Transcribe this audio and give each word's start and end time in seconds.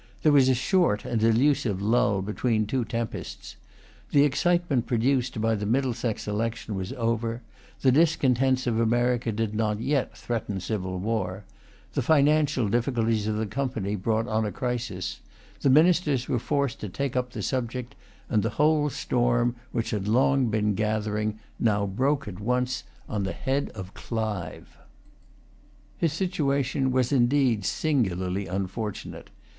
There 0.23 0.31
was 0.31 0.49
a 0.49 0.55
short 0.55 1.05
and 1.05 1.21
delusive 1.21 1.79
lull 1.79 2.23
between 2.23 2.65
two 2.65 2.83
tempests. 2.83 3.55
The 4.09 4.23
excitement 4.23 4.87
produced 4.87 5.39
by 5.39 5.53
the 5.53 5.67
Middlesex 5.67 6.27
election 6.27 6.73
was 6.73 6.91
over; 6.93 7.43
the 7.81 7.91
discontents 7.91 8.65
of 8.65 8.79
America 8.79 9.31
did 9.31 9.53
not 9.53 9.79
yet 9.79 10.17
threaten 10.17 10.59
civil 10.59 10.97
war; 10.97 11.43
the 11.93 12.01
financial 12.01 12.67
difficulties 12.67 13.27
of 13.27 13.35
the 13.35 13.45
Company 13.45 13.95
brought 13.95 14.27
on 14.27 14.43
a 14.43 14.51
crisis; 14.51 15.19
the 15.61 15.69
Ministers 15.69 16.27
were 16.27 16.39
forced 16.39 16.79
to 16.79 16.89
take 16.89 17.15
up 17.15 17.29
the 17.33 17.43
subject; 17.43 17.93
and 18.27 18.41
the 18.41 18.49
whole 18.57 18.89
storm, 18.89 19.55
which 19.71 19.91
had 19.91 20.07
long 20.07 20.47
been 20.49 20.73
gathering, 20.73 21.37
now 21.59 21.85
broke 21.85 22.27
at 22.27 22.39
once 22.39 22.85
on 23.07 23.21
the 23.21 23.33
head 23.33 23.69
of 23.75 23.93
Clive. 23.93 24.77
His 25.95 26.11
situation 26.11 26.89
was 26.91 27.11
indeed 27.11 27.63
singularly 27.65 28.47
unfortunate. 28.47 29.29